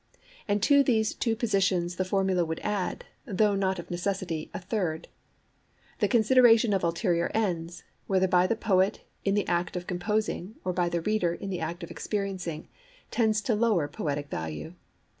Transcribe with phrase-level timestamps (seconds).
[0.47, 5.09] And to these two positions the formula would add, though not of necessity, a third.
[5.99, 10.73] The consideration of ulterior ends, whether by the poet in the act of composing or
[10.73, 12.67] by the reader in the act of experiencing,
[13.11, 14.73] tends to lower poetic value.